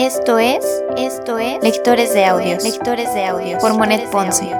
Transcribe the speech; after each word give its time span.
Esto 0.00 0.38
es, 0.38 0.64
esto 0.96 1.38
es 1.38 1.60
Lectores 1.60 2.14
de 2.14 2.24
Audios, 2.24 2.62
Lectores 2.62 3.12
de 3.14 3.24
Audios. 3.24 3.60
Por 3.60 3.76
Monet 3.76 4.08
Ponce. 4.10 4.56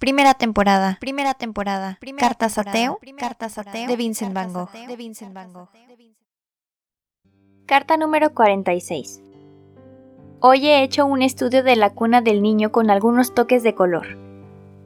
Primera 0.00 0.34
temporada, 0.34 0.98
primera 1.00 1.34
temporada, 1.34 2.00
Cartas 2.18 2.58
ateo, 2.58 2.98
Cartas 3.16 3.58
ateo 3.58 3.86
de 3.86 3.94
Vincent 3.94 4.34
Van 4.34 4.52
Gogh, 4.52 4.72
de 4.72 4.96
Vincent 4.96 5.32
Van 5.32 5.52
Gogh. 5.52 5.68
Carta 7.66 7.96
número 7.96 8.34
46. 8.34 9.22
Hoy 10.40 10.66
he 10.66 10.82
hecho 10.82 11.06
un 11.06 11.22
estudio 11.22 11.62
de 11.62 11.76
la 11.76 11.90
cuna 11.90 12.22
del 12.22 12.42
niño 12.42 12.72
con 12.72 12.90
algunos 12.90 13.34
toques 13.34 13.62
de 13.62 13.76
color. 13.76 14.31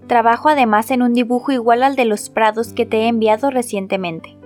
Trabajo 0.06 0.48
además 0.48 0.90
en 0.90 1.02
un 1.02 1.14
dibujo 1.14 1.52
igual 1.52 1.82
al 1.82 1.96
de 1.96 2.04
los 2.04 2.30
prados 2.30 2.72
que 2.72 2.86
te 2.86 2.98
he 2.98 3.08
enviado 3.08 3.50
recientemente. 3.50 4.36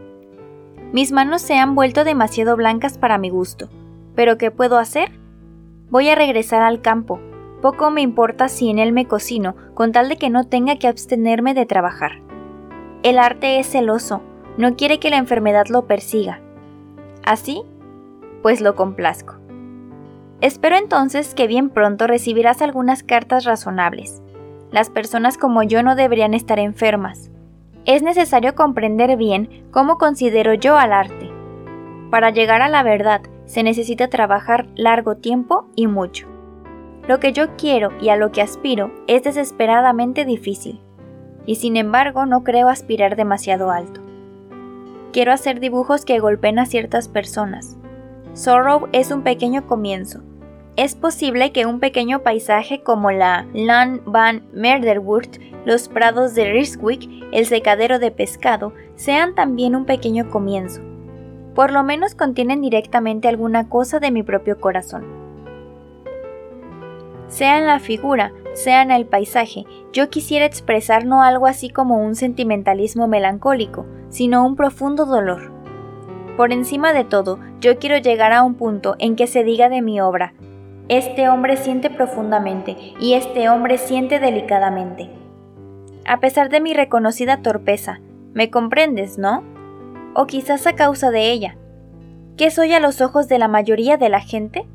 Mis 0.93 1.13
manos 1.13 1.43
se 1.43 1.55
han 1.59 1.75
vuelto 1.75 2.05
demasiado 2.05 2.57
blancas 2.57 2.99
para 2.99 3.19
mi 3.19 3.31
gusto, 3.31 3.69
pero 4.15 4.39
¿qué 4.39 4.51
puedo 4.51 4.79
hacer? 4.79 5.13
Voy 5.91 6.09
a 6.09 6.15
regresar 6.15 6.63
al 6.63 6.81
campo. 6.81 7.21
Poco 7.61 7.91
me 7.91 8.01
importa 8.01 8.49
si 8.49 8.71
en 8.71 8.79
él 8.79 8.93
me 8.93 9.07
cocino, 9.07 9.55
con 9.75 9.93
tal 9.93 10.09
de 10.09 10.17
que 10.17 10.31
no 10.31 10.45
tenga 10.45 10.77
que 10.77 10.89
abstenerme 10.89 11.53
de 11.53 11.67
trabajar. 11.67 12.21
El 13.03 13.19
arte 13.19 13.61
es 13.61 13.67
celoso, 13.67 14.23
no 14.57 14.77
quiere 14.77 14.99
que 14.99 15.11
la 15.11 15.19
enfermedad 15.19 15.67
lo 15.69 15.87
persiga. 15.87 16.41
Así, 17.25 17.63
pues 18.43 18.61
lo 18.61 18.75
complazco. 18.77 19.35
Espero 20.41 20.77
entonces 20.77 21.35
que 21.35 21.47
bien 21.47 21.69
pronto 21.69 22.07
recibirás 22.07 22.63
algunas 22.63 23.03
cartas 23.03 23.45
razonables. 23.45 24.23
Las 24.73 24.91
personas 24.91 25.37
como 25.37 25.63
yo 25.63 25.83
no 25.83 25.97
deberían 25.97 26.35
estar 26.35 26.59
enfermas. 26.59 27.31
Es 27.87 28.03
necesario 28.03 28.55
comprender 28.55 29.17
bien 29.17 29.65
cómo 29.71 29.99
considero 29.99 30.55
yo 30.55 30.77
al 30.77 30.93
arte. 30.93 31.31
Para 32.11 32.31
llegar 32.31 32.63
a 32.63 32.69
la 32.69 32.83
verdad 32.83 33.23
se 33.47 33.63
necesita 33.63 34.09
trabajar 34.09 34.69
largo 34.77 35.17
tiempo 35.17 35.67
y 35.75 35.87
mucho. 35.87 36.29
Lo 37.09 37.19
que 37.19 37.33
yo 37.33 37.57
quiero 37.57 37.91
y 38.01 38.11
a 38.11 38.17
lo 38.17 38.31
que 38.31 38.43
aspiro 38.43 38.93
es 39.09 39.25
desesperadamente 39.25 40.25
difícil, 40.25 40.81
y 41.47 41.57
sin 41.57 41.77
embargo 41.77 42.27
no 42.27 42.45
creo 42.45 42.69
aspirar 42.69 43.17
demasiado 43.17 43.71
alto. 43.71 44.01
Quiero 45.13 45.33
hacer 45.33 45.59
dibujos 45.59 46.05
que 46.05 46.21
golpeen 46.21 46.61
a 46.61 46.67
ciertas 46.67 47.09
personas. 47.09 47.77
Sorrow 48.35 48.89
es 48.93 49.11
un 49.11 49.23
pequeño 49.23 49.67
comienzo, 49.67 50.23
es 50.81 50.95
posible 50.95 51.53
que 51.53 51.67
un 51.67 51.79
pequeño 51.79 52.23
paisaje 52.23 52.83
como 52.83 53.11
la 53.11 53.47
Land 53.53 54.01
van 54.07 54.47
Merderwood, 54.55 55.27
los 55.67 55.89
prados 55.89 56.35
de 56.35 56.51
Riswick, 56.51 57.07
el 57.33 57.45
secadero 57.45 57.99
de 57.99 58.11
pescado, 58.11 58.73
sean 58.95 59.35
también 59.35 59.77
un 59.77 59.85
pequeño 59.85 60.31
comienzo. 60.31 60.81
Por 61.55 61.71
lo 61.71 61.83
menos 61.83 62.15
contienen 62.15 62.63
directamente 62.63 63.29
alguna 63.29 63.69
cosa 63.69 64.01
de 64.01 64.11
mi 64.11 64.23
propio 64.23 64.59
corazón. 64.59 65.05
Sea 67.29 67.59
en 67.59 67.67
la 67.67 67.79
figura, 67.79 68.33
sea 68.55 68.81
en 68.81 68.91
el 68.91 69.05
paisaje, 69.05 69.67
yo 69.93 70.09
quisiera 70.09 70.47
expresar 70.47 71.05
no 71.05 71.23
algo 71.23 71.47
así 71.47 71.69
como 71.69 71.99
un 71.99 72.15
sentimentalismo 72.15 73.07
melancólico, 73.07 73.85
sino 74.09 74.47
un 74.47 74.57
profundo 74.57 75.05
dolor. 75.05 75.53
Por 76.39 76.55
encima 76.55 76.95
de 76.95 77.05
todo, 77.05 77.39
yo 77.61 77.79
quiero 77.79 77.99
llegar 77.99 78.33
a 78.33 78.43
un 78.43 78.55
punto 78.55 78.97
en 78.99 79.15
que 79.15 79.27
se 79.27 79.45
diga 79.45 79.69
de 79.69 79.83
mi 79.83 80.01
obra, 80.01 80.33
este 80.91 81.29
hombre 81.29 81.57
siente 81.57 81.89
profundamente 81.89 82.77
y 82.99 83.15
este 83.15 83.49
hombre 83.49 83.79
siente 83.79 84.19
delicadamente. 84.19 85.09
A 86.05 86.19
pesar 86.19 86.49
de 86.49 86.61
mi 86.61 86.75
reconocida 86.75 87.43
torpeza, 87.43 88.01
me 88.35 88.51
comprendes, 88.51 89.17
¿no? 89.17 89.45
O 90.15 90.27
quizás 90.27 90.67
a 90.67 90.75
causa 90.75 91.13
de 91.13 91.31
ella. 91.31 91.57
¿Qué 92.37 92.51
soy 92.51 92.73
a 92.73 92.81
los 92.81 93.01
ojos 93.01 93.29
de 93.29 93.39
la 93.39 93.47
mayoría 93.47 93.99
de 93.99 94.09
la 94.09 94.19
gente? 94.19 94.67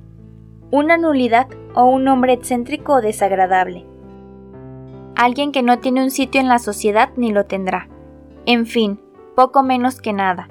Una 0.72 0.98
nulidad 0.98 1.48
o 1.74 1.84
un 1.84 2.08
hombre 2.08 2.32
excéntrico 2.32 2.94
o 2.94 3.02
desagradable. 3.02 3.86
Alguien 5.18 5.52
que 5.52 5.64
no 5.64 5.80
tiene 5.80 6.02
un 6.02 6.12
sitio 6.12 6.40
en 6.40 6.48
la 6.48 6.60
sociedad 6.60 7.10
ni 7.18 7.34
lo 7.34 7.46
tendrá. 7.46 7.90
En 8.46 8.68
fin, 8.68 9.02
poco 9.36 9.64
menos 9.64 10.00
que 10.00 10.14
nada. 10.14 10.48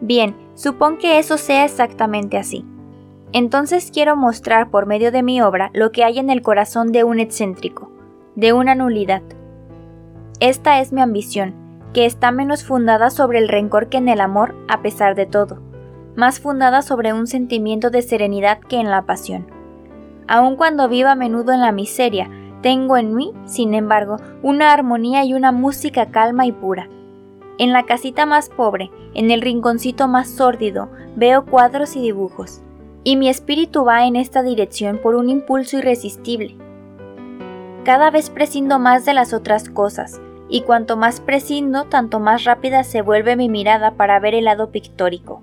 Bien, 0.00 0.36
supón 0.54 0.98
que 0.98 1.20
eso 1.20 1.38
sea 1.38 1.64
exactamente 1.64 2.36
así. 2.36 2.64
Entonces 3.32 3.90
quiero 3.92 4.16
mostrar 4.16 4.70
por 4.70 4.86
medio 4.86 5.10
de 5.10 5.22
mi 5.22 5.40
obra 5.42 5.70
lo 5.74 5.90
que 5.90 6.04
hay 6.04 6.18
en 6.18 6.30
el 6.30 6.42
corazón 6.42 6.92
de 6.92 7.04
un 7.04 7.18
excéntrico, 7.18 7.90
de 8.36 8.52
una 8.52 8.74
nulidad. 8.74 9.22
Esta 10.38 10.80
es 10.80 10.92
mi 10.92 11.00
ambición, 11.00 11.54
que 11.92 12.06
está 12.06 12.30
menos 12.30 12.64
fundada 12.64 13.10
sobre 13.10 13.38
el 13.38 13.48
rencor 13.48 13.88
que 13.88 13.98
en 13.98 14.08
el 14.08 14.20
amor, 14.20 14.54
a 14.68 14.80
pesar 14.80 15.16
de 15.16 15.26
todo, 15.26 15.60
más 16.14 16.40
fundada 16.40 16.82
sobre 16.82 17.12
un 17.12 17.26
sentimiento 17.26 17.90
de 17.90 18.02
serenidad 18.02 18.60
que 18.60 18.78
en 18.78 18.90
la 18.90 19.02
pasión. 19.02 19.46
Aun 20.28 20.56
cuando 20.56 20.88
viva 20.88 21.12
a 21.12 21.16
menudo 21.16 21.52
en 21.52 21.60
la 21.60 21.72
miseria, 21.72 22.30
tengo 22.62 22.96
en 22.96 23.14
mí, 23.14 23.32
sin 23.44 23.74
embargo, 23.74 24.16
una 24.42 24.72
armonía 24.72 25.24
y 25.24 25.34
una 25.34 25.52
música 25.52 26.06
calma 26.06 26.46
y 26.46 26.52
pura. 26.52 26.88
En 27.58 27.72
la 27.72 27.84
casita 27.84 28.24
más 28.24 28.48
pobre, 28.50 28.90
en 29.14 29.30
el 29.30 29.40
rinconcito 29.40 30.08
más 30.08 30.28
sórdido, 30.28 30.90
veo 31.16 31.44
cuadros 31.44 31.96
y 31.96 32.02
dibujos 32.02 32.62
y 33.06 33.14
mi 33.14 33.28
espíritu 33.28 33.84
va 33.84 34.04
en 34.04 34.16
esta 34.16 34.42
dirección 34.42 34.98
por 34.98 35.14
un 35.14 35.30
impulso 35.30 35.78
irresistible. 35.78 36.56
Cada 37.84 38.10
vez 38.10 38.30
prescindo 38.30 38.80
más 38.80 39.04
de 39.04 39.14
las 39.14 39.32
otras 39.32 39.70
cosas, 39.70 40.20
y 40.48 40.62
cuanto 40.62 40.96
más 40.96 41.20
prescindo, 41.20 41.84
tanto 41.84 42.18
más 42.18 42.42
rápida 42.42 42.82
se 42.82 43.02
vuelve 43.02 43.36
mi 43.36 43.48
mirada 43.48 43.92
para 43.92 44.18
ver 44.18 44.34
el 44.34 44.46
lado 44.46 44.72
pictórico. 44.72 45.40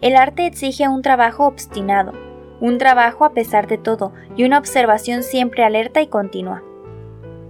El 0.00 0.16
arte 0.16 0.46
exige 0.46 0.88
un 0.88 1.02
trabajo 1.02 1.46
obstinado, 1.46 2.14
un 2.62 2.78
trabajo 2.78 3.26
a 3.26 3.34
pesar 3.34 3.66
de 3.66 3.76
todo, 3.76 4.14
y 4.34 4.44
una 4.44 4.56
observación 4.56 5.22
siempre 5.22 5.64
alerta 5.64 6.00
y 6.00 6.06
continua. 6.06 6.62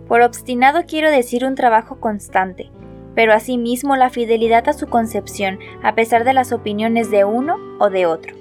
Por 0.08 0.22
obstinado 0.22 0.86
quiero 0.88 1.08
decir 1.08 1.44
un 1.44 1.54
trabajo 1.54 2.00
constante, 2.00 2.72
pero 3.14 3.32
asimismo 3.32 3.94
la 3.94 4.10
fidelidad 4.10 4.68
a 4.68 4.72
su 4.72 4.88
concepción, 4.88 5.60
a 5.84 5.94
pesar 5.94 6.24
de 6.24 6.34
las 6.34 6.50
opiniones 6.50 7.12
de 7.12 7.24
uno 7.24 7.54
o 7.78 7.90
de 7.90 8.06
otro. 8.06 8.35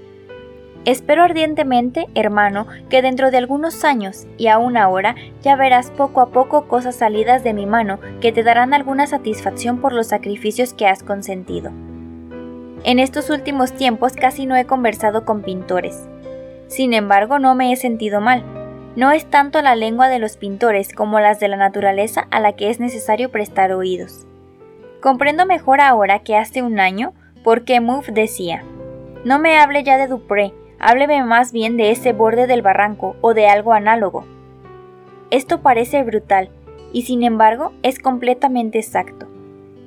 Espero 0.86 1.24
ardientemente, 1.24 2.06
hermano, 2.14 2.68
que 2.90 3.02
dentro 3.02 3.32
de 3.32 3.38
algunos 3.38 3.84
años 3.84 4.28
y 4.38 4.48
aún 4.48 4.78
ahora 4.78 5.16
ya 5.42 5.56
verás 5.56 5.90
poco 5.90 6.22
a 6.22 6.30
poco 6.30 6.68
cosas 6.68 6.96
salidas 6.96 7.44
de 7.44 7.56
mi 7.56 7.66
mano 7.66 8.00
que 8.22 8.32
te 8.32 8.44
darán 8.44 8.72
alguna 8.76 9.08
satisfacción 9.08 9.82
por 9.82 9.94
los 9.94 10.08
sacrificios 10.08 10.76
que 10.76 10.86
has 10.86 11.02
consentido. 11.02 11.72
En 12.84 13.00
estos 13.00 13.32
últimos 13.32 13.74
tiempos 13.74 14.14
casi 14.14 14.46
no 14.46 14.56
he 14.56 14.66
conversado 14.66 15.26
con 15.26 15.42
pintores. 15.42 16.08
Sin 16.68 16.94
embargo, 16.94 17.40
no 17.40 17.56
me 17.56 17.72
he 17.72 17.76
sentido 17.78 18.22
mal. 18.22 18.44
No 18.96 19.12
es 19.12 19.26
tanto 19.26 19.64
la 19.64 19.76
lengua 19.76 20.08
de 20.08 20.20
los 20.20 20.38
pintores 20.38 20.94
como 20.94 21.20
las 21.20 21.40
de 21.40 21.48
la 21.48 21.58
naturaleza 21.58 22.28
a 22.30 22.40
la 22.40 22.54
que 22.54 22.70
es 22.70 22.80
necesario 22.80 23.32
prestar 23.32 23.72
oídos. 23.72 24.28
Comprendo 25.02 25.48
mejor 25.48 25.82
ahora 25.82 26.20
que 26.20 26.36
hace 26.36 26.62
un 26.62 26.80
año 26.80 27.14
por 27.44 27.64
qué 27.64 27.82
decía, 28.14 28.64
no 29.24 29.40
me 29.40 29.58
hable 29.58 29.84
ya 29.84 29.98
de 29.98 30.08
Dupré, 30.08 30.54
Hábleme 30.80 31.24
más 31.24 31.52
bien 31.52 31.78
de 31.78 31.92
ese 31.92 32.14
borde 32.14 32.48
del 32.48 32.62
barranco 32.62 33.16
o 33.22 33.34
de 33.34 33.48
algo 33.48 33.74
análogo. 33.74 34.26
Esto 35.32 35.62
parece 35.62 36.04
brutal, 36.04 36.50
y 36.94 37.04
sin 37.04 37.24
embargo 37.24 37.74
es 37.84 38.00
completamente 38.00 38.80
exacto. 38.80 39.28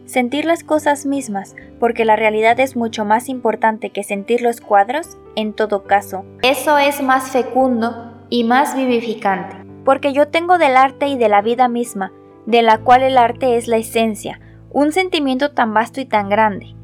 Sentir 0.06 0.46
las 0.46 0.64
cosas 0.64 1.06
mismas, 1.06 1.54
porque 1.78 2.04
la 2.04 2.16
realidad 2.16 2.58
es 2.60 2.76
mucho 2.76 3.04
más 3.04 3.28
importante 3.28 3.90
que 3.90 4.02
sentir 4.02 4.40
los 4.40 4.60
cuadros, 4.60 5.18
en 5.36 5.52
todo 5.52 5.84
caso, 5.84 6.24
eso 6.42 6.78
es 6.78 7.02
más 7.02 7.30
fecundo 7.30 8.12
y 8.30 8.44
más 8.44 8.74
vivificante, 8.74 9.56
porque 9.84 10.12
yo 10.12 10.28
tengo 10.28 10.58
del 10.58 10.76
arte 10.76 11.08
y 11.08 11.18
de 11.18 11.28
la 11.28 11.42
vida 11.42 11.68
misma, 11.68 12.12
de 12.46 12.62
la 12.62 12.78
cual 12.78 13.02
el 13.02 13.18
arte 13.18 13.56
es 13.56 13.68
la 13.68 13.76
esencia, 13.76 14.40
un 14.70 14.92
sentimiento 14.92 15.52
tan 15.52 15.74
vasto 15.74 16.00
y 16.00 16.06
tan 16.06 16.28
grande, 16.28 16.74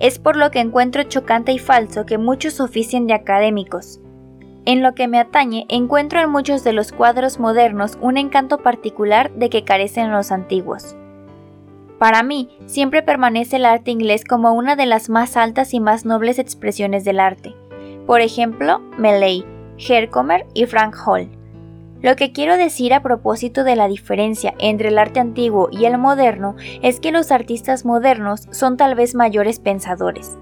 es 0.00 0.18
por 0.18 0.36
lo 0.36 0.50
que 0.50 0.58
encuentro 0.60 1.02
chocante 1.04 1.52
y 1.52 1.58
falso 1.58 2.06
que 2.06 2.18
muchos 2.18 2.60
oficien 2.60 3.06
de 3.06 3.14
académicos. 3.14 4.00
En 4.64 4.82
lo 4.82 4.94
que 4.94 5.08
me 5.08 5.18
atañe, 5.18 5.66
encuentro 5.68 6.20
en 6.20 6.30
muchos 6.30 6.64
de 6.64 6.72
los 6.72 6.92
cuadros 6.92 7.38
modernos 7.38 7.98
un 8.00 8.16
encanto 8.16 8.58
particular 8.58 9.30
de 9.32 9.50
que 9.50 9.64
carecen 9.64 10.10
los 10.10 10.32
antiguos. 10.32 10.96
Para 11.98 12.22
mí, 12.22 12.48
siempre 12.66 13.02
permanece 13.02 13.56
el 13.56 13.66
arte 13.66 13.90
inglés 13.90 14.24
como 14.24 14.52
una 14.52 14.74
de 14.74 14.86
las 14.86 15.10
más 15.10 15.36
altas 15.36 15.74
y 15.74 15.80
más 15.80 16.06
nobles 16.06 16.38
expresiones 16.38 17.04
del 17.04 17.20
arte. 17.20 17.54
Por 18.06 18.22
ejemplo, 18.22 18.80
Millay, 18.98 19.44
Herkomer 19.78 20.46
y 20.54 20.64
Frank 20.66 20.96
Hall. 21.06 21.28
Lo 22.02 22.16
que 22.16 22.32
quiero 22.32 22.56
decir 22.56 22.94
a 22.94 23.02
propósito 23.02 23.62
de 23.62 23.76
la 23.76 23.86
diferencia 23.86 24.54
entre 24.58 24.88
el 24.88 24.98
arte 24.98 25.20
antiguo 25.20 25.68
y 25.70 25.84
el 25.84 25.98
moderno 25.98 26.56
es 26.82 26.98
que 26.98 27.12
los 27.12 27.30
artistas 27.30 27.84
modernos 27.84 28.48
son 28.52 28.76
tal 28.76 28.94
vez 28.94 29.14
mayores 29.14 29.60
pensadores. 29.60 30.38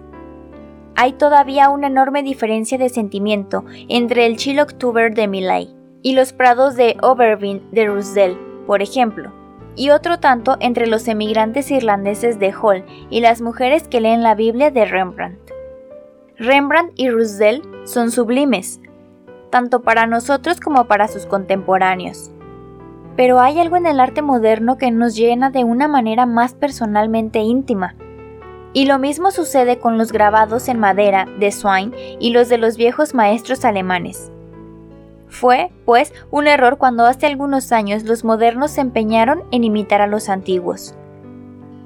Hay 0.95 1.13
todavía 1.13 1.69
una 1.69 1.89
enorme 1.89 2.23
diferencia 2.23 2.79
de 2.79 2.89
sentimiento 2.89 3.65
entre 3.89 4.27
el 4.27 4.37
Chill 4.37 4.61
October 4.61 5.15
de 5.15 5.27
Millay 5.27 5.75
y 6.03 6.15
los 6.15 6.33
prados 6.33 6.77
de 6.77 6.97
Obervin 7.03 7.63
de 7.73 7.87
Roussel, 7.87 8.37
por 8.67 8.83
ejemplo, 8.83 9.33
y 9.75 9.91
otro 9.91 10.19
tanto 10.19 10.57
entre 10.61 10.87
los 10.87 11.07
emigrantes 11.09 11.71
irlandeses 11.71 12.39
de 12.39 12.53
Hall 12.53 12.85
y 13.11 13.21
las 13.21 13.41
mujeres 13.41 13.89
que 13.89 14.01
leen 14.01 14.23
la 14.23 14.35
Biblia 14.35 14.71
de 14.71 14.85
Rembrandt. 14.85 15.39
Rembrandt 16.37 16.93
y 16.95 17.11
Rousseau 17.11 17.63
son 17.85 18.11
sublimes, 18.11 18.81
tanto 19.51 19.83
para 19.83 20.07
nosotros 20.07 20.61
como 20.61 20.85
para 20.85 21.09
sus 21.09 21.27
contemporáneos. 21.27 22.31
Pero 23.17 23.41
hay 23.41 23.59
algo 23.59 23.77
en 23.77 23.87
el 23.87 24.01
arte 24.01 24.23
moderno 24.23 24.79
que 24.79 24.91
nos 24.91 25.17
llena 25.17 25.51
de 25.51 25.65
una 25.65 25.89
manera 25.89 26.27
más 26.27 26.55
personalmente 26.55 27.41
íntima. 27.41 27.97
Y 28.73 28.87
lo 28.87 28.99
mismo 28.99 29.31
sucede 29.31 29.79
con 29.79 29.99
los 29.99 30.13
grabados 30.13 30.69
en 30.69 30.79
madera 30.79 31.27
de 31.39 31.51
Swain 31.51 31.93
y 32.21 32.31
los 32.31 32.49
de 32.49 32.59
los 32.59 32.77
viejos 32.77 33.15
maestros 33.15 33.65
alemanes. 33.65 34.31
Fue, 35.29 35.71
pues, 35.85 36.13
un 36.31 36.47
error 36.47 36.79
cuando 36.79 37.05
hace 37.05 37.27
algunos 37.27 37.73
años 37.73 38.05
los 38.05 38.25
modernos 38.25 38.71
se 38.71 38.81
empeñaron 38.81 39.45
en 39.51 39.65
imitar 39.65 40.01
a 40.01 40.07
los 40.07 40.29
antiguos. 40.29 40.95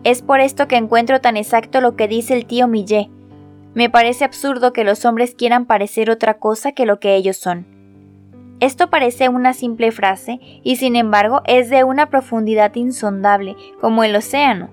Es 0.04 0.22
por 0.22 0.40
esto 0.40 0.68
que 0.68 0.76
encuentro 0.76 1.20
tan 1.20 1.36
exacto 1.36 1.80
lo 1.80 1.96
que 1.96 2.08
dice 2.08 2.34
el 2.34 2.46
tío 2.46 2.66
Millet, 2.66 3.08
me 3.74 3.88
parece 3.88 4.24
absurdo 4.24 4.72
que 4.72 4.84
los 4.84 5.04
hombres 5.04 5.34
quieran 5.34 5.66
parecer 5.66 6.10
otra 6.10 6.38
cosa 6.38 6.72
que 6.72 6.86
lo 6.86 7.00
que 7.00 7.14
ellos 7.14 7.36
son. 7.36 7.66
Esto 8.60 8.90
parece 8.90 9.28
una 9.28 9.54
simple 9.54 9.90
frase 9.90 10.38
y 10.62 10.76
sin 10.76 10.94
embargo 10.94 11.42
es 11.46 11.68
de 11.68 11.82
una 11.82 12.10
profundidad 12.10 12.74
insondable 12.76 13.56
como 13.80 14.04
el 14.04 14.14
océano. 14.14 14.70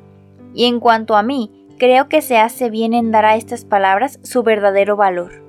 Y 0.54 0.66
en 0.66 0.80
cuanto 0.80 1.16
a 1.16 1.24
mí, 1.24 1.66
creo 1.80 2.08
que 2.08 2.22
se 2.22 2.38
hace 2.38 2.70
bien 2.70 2.94
en 2.94 3.12
dar 3.12 3.26
a 3.26 3.36
estas 3.36 3.66
palabras 3.66 4.20
su 4.22 4.44
verdadero 4.44 4.96
valor. 4.96 5.49